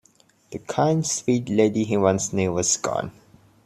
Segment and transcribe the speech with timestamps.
[0.51, 3.11] The kind, sweet lady he once knew was gone.